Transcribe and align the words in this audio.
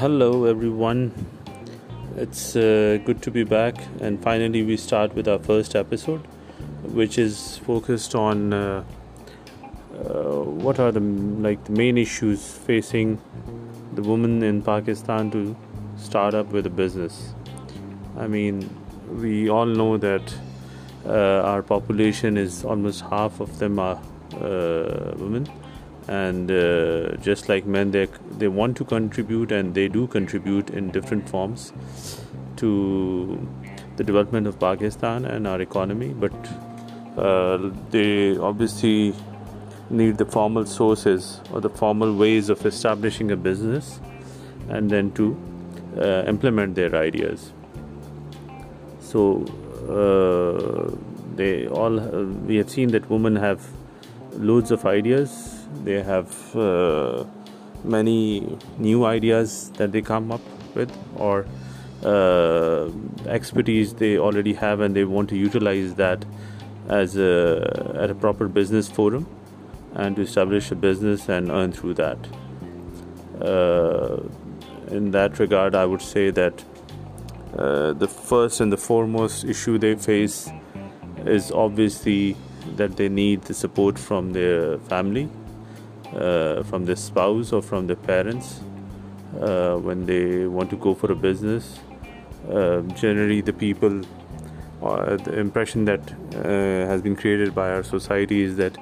Hello, 0.00 0.46
everyone. 0.46 1.12
It's 2.16 2.56
uh, 2.56 2.98
good 3.04 3.20
to 3.20 3.30
be 3.30 3.44
back, 3.44 3.74
and 4.00 4.18
finally, 4.22 4.62
we 4.62 4.78
start 4.78 5.14
with 5.14 5.28
our 5.28 5.38
first 5.38 5.76
episode, 5.76 6.26
which 7.00 7.18
is 7.18 7.58
focused 7.58 8.14
on 8.14 8.54
uh, 8.54 8.82
uh, 9.92 10.40
what 10.64 10.80
are 10.80 10.90
the 10.90 11.00
like 11.00 11.62
the 11.66 11.72
main 11.72 11.98
issues 11.98 12.50
facing 12.70 13.20
the 13.92 14.00
woman 14.00 14.42
in 14.42 14.62
Pakistan 14.62 15.30
to 15.32 15.54
start 15.98 16.32
up 16.32 16.50
with 16.50 16.64
a 16.64 16.74
business. 16.82 17.34
I 18.16 18.26
mean, 18.26 18.74
we 19.26 19.50
all 19.50 19.66
know 19.66 19.98
that 19.98 20.34
uh, 21.04 21.50
our 21.52 21.62
population 21.62 22.38
is 22.38 22.64
almost 22.64 23.02
half 23.02 23.38
of 23.38 23.58
them 23.58 23.78
are 23.78 24.00
uh, 24.32 25.12
women 25.18 25.46
and 26.10 26.50
uh, 26.50 27.16
just 27.22 27.48
like 27.48 27.66
men 27.66 27.92
they 27.92 28.06
they 28.38 28.48
want 28.48 28.76
to 28.76 28.84
contribute 28.84 29.52
and 29.52 29.74
they 29.74 29.86
do 29.96 30.06
contribute 30.08 30.70
in 30.70 30.90
different 30.90 31.28
forms 31.28 31.72
to 32.56 32.70
the 33.96 34.04
development 34.04 34.48
of 34.48 34.58
Pakistan 34.58 35.24
and 35.24 35.46
our 35.46 35.60
economy. 35.60 36.08
But 36.24 36.32
uh, 37.16 37.70
they 37.90 38.36
obviously 38.36 39.14
need 39.88 40.18
the 40.18 40.24
formal 40.24 40.66
sources 40.66 41.40
or 41.52 41.60
the 41.60 41.70
formal 41.70 42.16
ways 42.16 42.48
of 42.48 42.66
establishing 42.66 43.30
a 43.30 43.36
business 43.36 44.00
and 44.68 44.90
then 44.90 45.12
to 45.12 45.36
uh, 45.96 46.24
implement 46.26 46.74
their 46.74 46.94
ideas. 46.96 47.52
So 49.00 49.44
uh, 50.00 50.96
they 51.36 51.68
all 51.68 52.00
uh, 52.00 52.24
we 52.50 52.56
have 52.56 52.70
seen 52.70 52.90
that 52.98 53.08
women 53.08 53.36
have 53.36 53.64
loads 54.32 54.70
of 54.70 54.86
ideas 54.86 55.59
they 55.84 56.02
have 56.02 56.56
uh, 56.56 57.24
many 57.84 58.58
new 58.78 59.04
ideas 59.04 59.70
that 59.76 59.92
they 59.92 60.02
come 60.02 60.30
up 60.32 60.40
with 60.74 60.92
or 61.16 61.46
uh, 62.04 62.90
expertise 63.26 63.94
they 63.94 64.18
already 64.18 64.54
have 64.54 64.80
and 64.80 64.94
they 64.94 65.04
want 65.04 65.28
to 65.28 65.36
utilize 65.36 65.94
that 65.94 66.24
as 66.88 67.16
a, 67.16 67.96
at 68.00 68.10
a 68.10 68.14
proper 68.14 68.48
business 68.48 68.88
forum 68.88 69.26
and 69.94 70.16
to 70.16 70.22
establish 70.22 70.70
a 70.70 70.74
business 70.74 71.28
and 71.28 71.50
earn 71.50 71.72
through 71.72 71.94
that. 71.94 72.18
Uh, 73.40 74.22
in 74.90 75.10
that 75.12 75.38
regard, 75.38 75.74
I 75.74 75.86
would 75.86 76.02
say 76.02 76.30
that 76.30 76.64
uh, 77.56 77.92
the 77.92 78.08
first 78.08 78.60
and 78.60 78.72
the 78.72 78.76
foremost 78.76 79.44
issue 79.44 79.78
they 79.78 79.94
face 79.94 80.50
is 81.26 81.50
obviously 81.52 82.36
that 82.76 82.96
they 82.96 83.08
need 83.08 83.42
the 83.42 83.54
support 83.54 83.98
from 83.98 84.32
their 84.32 84.78
family 84.78 85.28
uh, 86.14 86.62
from 86.64 86.84
their 86.84 86.96
spouse 86.96 87.52
or 87.52 87.62
from 87.62 87.86
their 87.86 87.96
parents 87.96 88.60
uh, 89.40 89.76
when 89.76 90.06
they 90.06 90.46
want 90.46 90.70
to 90.70 90.76
go 90.76 90.94
for 90.94 91.12
a 91.12 91.14
business. 91.14 91.80
Uh, 92.50 92.80
generally, 93.02 93.40
the 93.40 93.52
people, 93.52 94.02
uh, 94.82 95.16
the 95.16 95.38
impression 95.38 95.84
that 95.84 96.00
uh, 96.34 96.88
has 96.88 97.02
been 97.02 97.14
created 97.14 97.54
by 97.54 97.70
our 97.70 97.82
society 97.82 98.42
is 98.42 98.56
that 98.56 98.76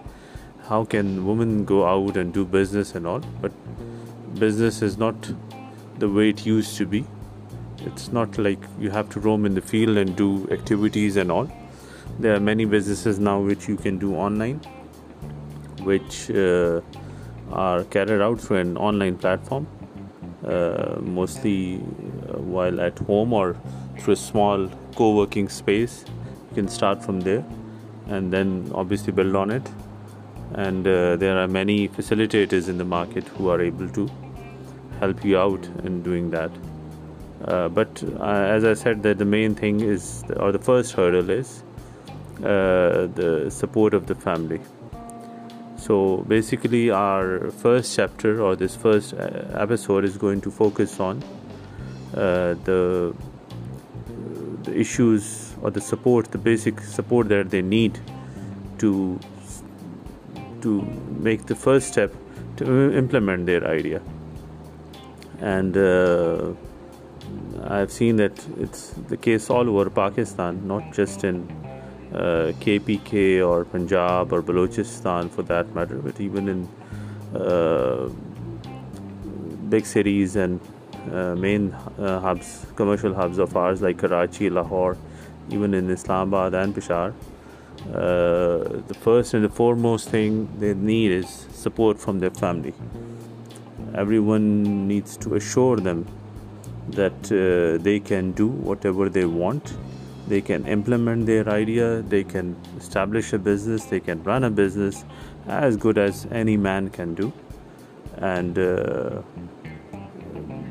how 0.69 0.85
can 0.85 1.27
women 1.27 1.65
go 1.65 1.87
out 1.87 2.17
and 2.17 2.33
do 2.33 2.45
business 2.45 2.95
and 2.95 3.07
all? 3.07 3.21
But 3.41 3.53
business 4.39 4.83
is 4.83 4.99
not 4.99 5.33
the 5.99 6.09
way 6.09 6.31
it 6.31 6.47
used 6.47 6.77
to 6.77 6.87
be. 6.87 7.05
It's 7.87 8.13
not 8.13 8.39
like 8.39 8.59
you 8.79 8.91
have 8.91 9.09
to 9.11 9.21
roam 9.21 9.47
in 9.47 9.55
the 9.55 9.61
field 9.61 9.97
and 9.97 10.15
do 10.17 10.49
activities 10.51 11.17
and 11.17 11.33
all. 11.33 11.51
There 12.19 12.35
are 12.35 12.41
many 12.41 12.65
businesses 12.65 13.19
now 13.19 13.41
which 13.41 13.69
you 13.69 13.77
can 13.77 13.99
do 13.99 14.15
online, 14.15 14.61
which 15.83 16.31
uh, 16.31 16.81
are 17.53 17.85
carried 17.85 18.21
out 18.21 18.41
through 18.41 18.59
an 18.59 18.77
online 18.77 19.17
platform, 19.17 19.67
uh, 20.47 20.97
mostly 21.01 21.77
uh, 21.77 22.39
while 22.39 22.81
at 22.81 22.99
home 22.99 23.33
or 23.33 23.57
through 23.99 24.15
a 24.15 24.17
small 24.17 24.69
co 24.97 25.15
working 25.17 25.49
space. 25.49 26.05
You 26.51 26.55
can 26.55 26.69
start 26.69 27.05
from 27.05 27.21
there 27.21 27.45
and 28.09 28.33
then 28.33 28.71
obviously 28.75 29.13
build 29.13 29.37
on 29.37 29.51
it. 29.51 29.69
And 30.55 30.87
uh, 30.87 31.17
there 31.17 31.39
are 31.39 31.47
many 31.47 31.89
facilitators 31.89 32.69
in 32.69 32.79
the 32.79 32.85
market 32.85 33.29
who 33.29 33.49
are 33.51 33.61
able 33.61 33.89
to 33.91 34.11
help 34.99 35.25
you 35.25 35.39
out 35.39 35.65
in 35.85 36.03
doing 36.03 36.31
that. 36.31 36.51
Uh, 37.45 37.69
but 37.69 38.03
uh, 38.19 38.25
as 38.25 38.65
I 38.65 38.75
said, 38.75 39.03
that 39.05 39.19
the 39.19 39.25
main 39.25 39.55
thing 39.55 39.81
is, 39.81 40.25
or 40.37 40.51
the 40.51 40.59
first 40.59 40.93
hurdle 40.93 41.31
is 41.31 41.63
uh, 42.39 43.07
the 43.15 43.47
support 43.51 43.95
of 43.95 44.07
the 44.07 44.15
family. 44.15 44.61
So 45.79 46.25
basically, 46.29 46.91
our 46.91 47.51
first 47.51 47.95
chapter 47.97 48.43
or 48.43 48.57
this 48.57 48.75
first 48.77 49.15
uh, 49.15 49.47
episode 49.55 50.05
is 50.05 50.19
going 50.19 50.41
to 50.43 50.51
focus 50.51 50.99
on 51.01 51.23
uh, 52.15 52.55
the 52.65 53.15
the 54.65 54.79
issues 54.79 55.55
or 55.63 55.71
the 55.71 55.81
support, 55.81 56.31
the 56.33 56.39
basic 56.39 56.81
support 56.81 57.29
that 57.29 57.51
they 57.51 57.63
need 57.63 57.99
to 58.79 59.19
to 60.63 60.83
make 61.29 61.47
the 61.47 61.55
first 61.55 61.89
step 61.89 62.13
to 62.57 62.93
implement 62.93 63.47
their 63.47 63.65
idea. 63.67 64.03
And 65.41 65.77
uh, 65.77 66.55
I've 67.69 67.93
seen 67.93 68.17
that 68.17 68.45
it's 68.59 68.91
the 69.09 69.17
case 69.17 69.49
all 69.49 69.69
over 69.69 69.89
Pakistan, 69.91 70.67
not 70.67 70.93
just 70.93 71.23
in 71.23 71.47
uh, 72.13 72.53
KPK 72.61 73.47
or 73.47 73.65
Punjab 73.65 74.33
or 74.33 74.43
Balochistan 74.43 75.31
for 75.31 75.43
that 75.43 75.75
matter, 75.75 75.97
but 75.97 76.21
even 76.21 76.49
in 76.49 76.69
uh, 77.39 78.09
big 79.69 79.85
cities 79.85 80.37
and 80.37 80.61
uh, 81.13 81.35
main 81.35 81.73
uh, 81.73 82.21
hubs, 82.21 82.67
commercial 82.77 83.15
hubs 83.15 83.39
of 83.39 83.57
ours 83.57 83.83
like 83.83 83.99
Karachi, 83.99 84.51
Lahore, 84.51 84.97
even 85.51 85.75
in 85.75 85.91
Islamabad 85.91 86.55
and 86.55 86.75
Peshawar. 86.75 87.15
Uh, 87.89 88.83
the 88.89 88.97
first 89.01 89.35
and 89.35 89.45
the 89.45 89.49
foremost 89.49 90.09
thing 90.09 90.49
they 90.59 90.75
need 90.75 91.13
is 91.13 91.47
support 91.53 91.99
from 91.99 92.19
their 92.19 92.31
family. 92.31 92.75
Everyone 93.95 94.89
needs 94.89 95.17
to 95.19 95.35
assure 95.37 95.77
them 95.77 96.07
that 96.89 97.33
uh, 97.33 97.83
they 97.83 98.01
can 98.01 98.33
do 98.33 98.49
whatever 98.49 99.09
they 99.09 99.25
want 99.25 99.75
they 100.29 100.41
can 100.41 100.67
implement 100.67 101.27
their 101.27 101.49
idea, 101.49 102.03
they 102.03 102.25
can 102.25 102.57
establish 102.77 103.33
a 103.33 103.39
business, 103.39 103.85
they 103.87 104.01
can 104.01 104.23
run 104.23 104.45
a 104.45 104.51
business 104.51 105.05
as 105.47 105.77
good 105.77 105.99
as 105.99 106.27
any 106.31 106.57
man 106.57 106.91
can 106.91 107.15
do. 107.15 107.33
And 108.19 108.59
uh, 108.59 109.23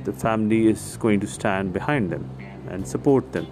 the 0.03 0.13
family 0.13 0.67
is 0.67 0.97
going 0.97 1.19
to 1.21 1.27
stand 1.27 1.73
behind 1.73 2.11
them 2.11 2.29
and 2.69 2.87
support 2.87 3.31
them. 3.31 3.47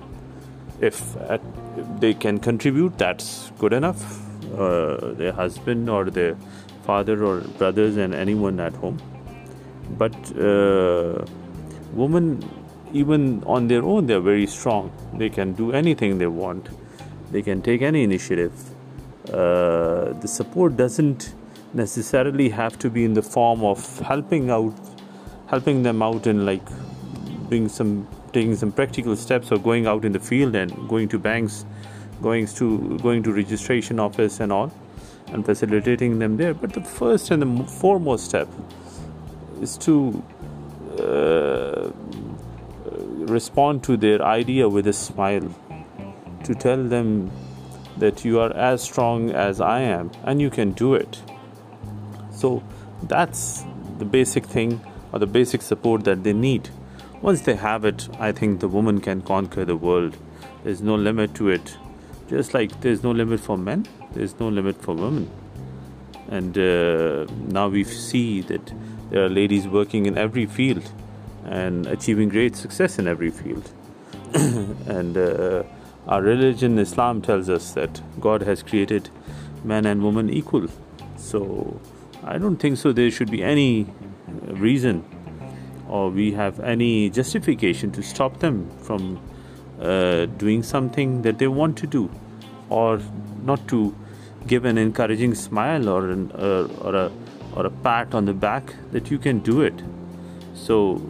If, 0.82 1.16
at, 1.18 1.42
if 1.78 1.88
they 2.00 2.14
can 2.14 2.40
contribute, 2.40 2.98
that's 2.98 3.52
good 3.60 3.74
enough. 3.74 4.22
Uh, 4.54 5.14
their 5.14 5.32
husband 5.32 5.90
or 5.90 6.06
their 6.06 6.38
father 6.84 7.24
or 7.24 7.42
brothers 7.58 7.98
and 7.98 8.14
anyone 8.14 8.60
at 8.60 8.74
home. 8.76 9.02
But 9.98 10.16
uh, 10.38 11.26
woman 11.94 12.44
even 13.02 13.44
on 13.46 13.68
their 13.68 13.84
own 13.84 14.08
they're 14.08 14.26
very 14.28 14.48
strong. 14.48 14.92
They 15.14 15.30
can 15.30 15.54
do 15.54 15.72
anything 15.72 16.18
they 16.18 16.28
want. 16.28 16.70
They 17.32 17.42
can 17.42 17.62
take 17.62 17.82
any 17.82 18.04
initiative. 18.04 18.54
Uh, 19.30 20.14
the 20.24 20.28
support 20.28 20.78
doesn't 20.78 21.34
necessarily 21.74 22.50
have 22.50 22.78
to 22.80 22.90
be 22.90 23.04
in 23.04 23.14
the 23.14 23.22
form 23.22 23.64
of 23.64 24.00
helping 24.00 24.50
out 24.50 24.74
helping 25.48 25.84
them 25.84 26.02
out 26.02 26.28
in 26.28 26.46
like 26.46 26.68
doing 27.50 27.68
some 27.68 28.08
taking 28.32 28.56
some 28.56 28.72
practical 28.72 29.16
steps 29.16 29.52
or 29.52 29.58
going 29.58 29.88
out 29.88 30.06
in 30.06 30.12
the 30.12 30.20
field 30.20 30.56
and 30.56 30.72
going 30.90 31.10
to 31.10 31.20
banks 31.20 31.66
going 32.22 32.48
to 32.48 32.98
going 33.00 33.22
to 33.24 33.34
registration 33.34 34.00
office 34.00 34.40
and 34.40 34.52
all 34.52 34.72
and 35.28 35.46
facilitating 35.46 36.20
them 36.20 36.38
there. 36.38 36.54
But 36.54 36.74
the 36.74 36.82
first 36.82 37.32
and 37.32 37.42
the 37.42 37.64
foremost 37.66 38.26
step 38.26 38.48
is 39.62 39.78
to 39.80 40.24
respond 43.36 43.84
to 43.84 43.98
their 43.98 44.22
idea 44.22 44.68
with 44.70 44.88
a 44.88 44.94
smile, 44.94 45.48
to 46.44 46.56
tell 46.56 46.84
them 46.96 47.10
that 47.98 48.26
you 48.26 48.40
are 48.40 48.54
as 48.54 48.82
strong 48.82 49.30
as 49.32 49.62
I 49.62 49.82
am 49.82 50.12
and 50.24 50.42
you 50.42 50.50
can 50.50 50.72
do 50.72 50.94
it. 50.96 51.22
So 52.32 52.64
that's 53.04 53.64
the 54.00 54.06
basic 54.06 54.46
thing 54.46 54.82
or 55.12 55.20
the 55.20 55.28
basic 55.28 55.62
support 55.62 56.04
that 56.04 56.24
they 56.24 56.34
need. 56.34 56.70
Once 57.22 57.42
they 57.42 57.56
have 57.56 57.86
it, 57.86 58.08
I 58.20 58.32
think 58.32 58.60
the 58.60 58.68
woman 58.68 59.00
can 59.02 59.22
conquer 59.22 59.66
the 59.66 59.76
world. 59.76 60.18
There's 60.64 60.82
no 60.82 60.96
limit 60.96 61.34
to 61.36 61.50
it. 61.50 61.78
Just 62.30 62.54
like 62.54 62.82
there's 62.82 63.04
no 63.04 63.12
limit 63.12 63.40
for 63.40 63.58
men, 63.58 63.88
there's 64.14 64.40
no 64.40 64.50
limit 64.50 64.82
for 64.82 64.94
women. 64.96 65.30
And 66.28 66.58
uh, 66.58 67.26
now 67.58 67.68
we 67.70 67.84
see 67.84 68.42
that 68.42 68.74
there 69.10 69.24
are 69.26 69.30
ladies 69.30 69.68
working 69.68 70.06
in 70.06 70.18
every 70.18 70.46
field 70.46 70.92
and 71.46 71.88
achieving 71.88 72.30
great 72.30 72.56
success 72.56 73.00
in 73.00 73.08
every 73.08 73.32
field. 73.32 73.72
and 74.34 75.18
uh, 75.18 75.64
our 76.08 76.22
religion, 76.22 76.78
Islam, 76.78 77.22
tells 77.22 77.50
us 77.50 77.72
that 77.74 78.02
God 78.20 78.42
has 78.42 78.64
created 78.64 79.10
man 79.64 79.86
and 79.86 80.04
woman 80.04 80.30
equal. 80.30 80.68
So 81.18 81.80
I 82.24 82.38
don't 82.38 82.58
think 82.58 82.78
so. 82.78 82.92
There 82.92 83.10
should 83.12 83.32
be 83.32 83.44
any 83.44 83.88
reason 84.44 85.04
or 85.88 86.10
we 86.10 86.32
have 86.32 86.60
any 86.60 87.10
justification 87.10 87.92
to 87.92 88.02
stop 88.02 88.40
them 88.40 88.70
from 88.82 89.20
uh, 89.80 90.26
doing 90.26 90.64
something 90.64 91.22
that 91.22 91.38
they 91.38 91.48
want 91.48 91.78
to 91.78 91.88
do 91.88 92.10
or 92.70 93.00
not 93.44 93.68
to 93.68 93.96
give 94.48 94.66
an 94.66 94.78
encouraging 94.78 95.36
smile 95.36 95.90
or 95.90 96.10
an, 96.10 96.32
uh, 96.32 96.68
or 96.82 96.96
a 96.96 97.12
or 97.56 97.66
a 97.66 97.70
pat 97.70 98.14
on 98.14 98.26
the 98.26 98.34
back 98.34 98.74
that 98.92 99.10
you 99.10 99.18
can 99.18 99.40
do 99.40 99.62
it 99.62 99.74
so 100.54 101.02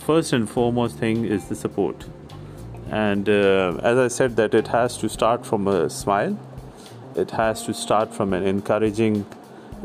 first 0.00 0.32
and 0.32 0.48
foremost 0.48 0.96
thing 0.96 1.24
is 1.24 1.48
the 1.48 1.54
support. 1.54 2.04
And 2.90 3.28
uh, 3.28 3.78
as 3.82 3.98
i 3.98 4.08
said 4.08 4.36
that 4.36 4.54
it 4.54 4.68
has 4.68 4.96
to 4.98 5.08
start 5.08 5.46
from 5.46 5.68
a 5.68 5.88
smile. 5.88 6.38
It 7.14 7.30
has 7.32 7.64
to 7.66 7.74
start 7.74 8.14
from 8.14 8.32
an 8.32 8.42
encouraging 8.42 9.26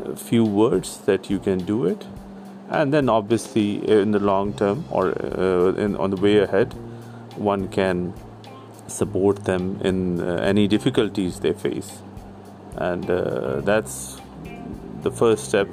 uh, 0.04 0.14
few 0.14 0.44
words 0.44 0.98
that 1.06 1.30
you 1.30 1.38
can 1.38 1.58
do 1.58 1.84
it. 1.86 2.04
And 2.68 2.92
then 2.92 3.08
obviously 3.08 3.88
in 3.88 4.10
the 4.10 4.18
long 4.18 4.54
term 4.54 4.84
or 4.90 5.10
uh, 5.22 5.74
in, 5.74 5.96
on 5.96 6.10
the 6.10 6.16
way 6.16 6.38
ahead 6.38 6.74
one 7.36 7.68
can 7.68 8.12
support 8.88 9.44
them 9.44 9.80
in 9.84 10.20
uh, 10.20 10.36
any 10.36 10.66
difficulties 10.66 11.40
they 11.40 11.52
face. 11.52 11.98
And 12.76 13.08
uh, 13.10 13.60
that's 13.60 14.20
the 15.02 15.10
first 15.10 15.44
step 15.44 15.68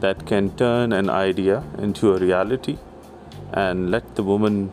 that 0.00 0.26
can 0.26 0.56
turn 0.56 0.92
an 0.92 1.10
idea 1.10 1.62
into 1.78 2.14
a 2.14 2.18
reality 2.18 2.78
and 3.52 3.90
let 3.90 4.14
the 4.16 4.22
woman 4.22 4.70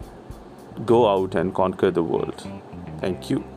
go 0.86 1.08
out 1.10 1.36
and 1.36 1.54
conquer 1.54 1.92
the 1.92 2.04
world. 2.04 2.48
Thank 3.02 3.30
you 3.30 3.57